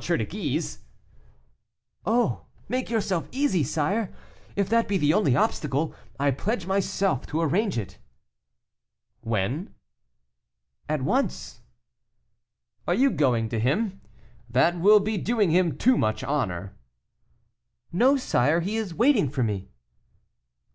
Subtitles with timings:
[0.00, 0.78] de Guise."
[2.06, 4.10] "Oh, make yourself easy, sire;
[4.56, 7.98] if that be the only obstacle, I pledge myself to arrange it."
[9.20, 9.74] "When?"
[10.88, 11.60] "At once."
[12.88, 14.00] "Are you going to him?
[14.48, 16.74] That will be doing him too much honor."
[17.92, 19.68] "No, sire; he is waiting for me."